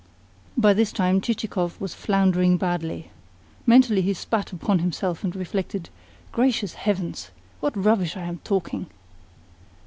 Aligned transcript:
By 0.57 0.73
this 0.73 0.91
time 0.91 1.21
Chichikov 1.21 1.79
was 1.79 1.93
floundering 1.93 2.57
badly. 2.57 3.11
Mentally 3.67 4.01
he 4.01 4.15
spat 4.15 4.51
upon 4.51 4.79
himself 4.79 5.23
and 5.23 5.35
reflected: 5.35 5.91
"Gracious 6.31 6.73
heavens! 6.73 7.29
What 7.59 7.77
rubbish 7.77 8.17
I 8.17 8.23
am 8.23 8.39
talking!" 8.43 8.87